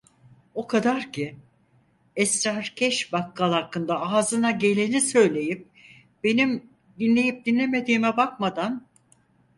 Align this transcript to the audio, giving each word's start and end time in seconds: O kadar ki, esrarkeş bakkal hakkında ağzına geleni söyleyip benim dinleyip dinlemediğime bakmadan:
O 0.53 0.67
kadar 0.67 1.11
ki, 1.11 1.37
esrarkeş 2.15 3.13
bakkal 3.13 3.51
hakkında 3.53 3.99
ağzına 4.01 4.51
geleni 4.51 5.01
söyleyip 5.01 5.67
benim 6.23 6.69
dinleyip 6.99 7.45
dinlemediğime 7.45 8.17
bakmadan: 8.17 8.87